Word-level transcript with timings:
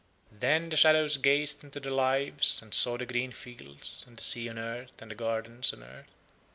Then 0.31 0.69
the 0.69 0.77
shadows 0.77 1.17
gazed 1.17 1.63
into 1.63 1.79
the 1.79 1.91
Lives 1.93 2.59
and 2.63 2.73
saw 2.73 2.97
the 2.97 3.05
green 3.05 3.31
fields 3.33 4.03
and 4.07 4.17
the 4.17 4.23
sea 4.23 4.47
and 4.47 4.57
earth 4.57 4.99
and 4.99 5.11
the 5.11 5.15
gardens 5.15 5.73
of 5.73 5.83
earth. 5.83 6.07